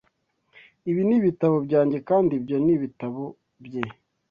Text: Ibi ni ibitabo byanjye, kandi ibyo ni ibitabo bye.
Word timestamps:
Ibi 0.89 1.01
ni 1.07 1.15
ibitabo 1.19 1.55
byanjye, 1.67 1.97
kandi 2.09 2.31
ibyo 2.39 2.57
ni 2.65 2.71
ibitabo 2.77 3.21
bye. 3.65 3.83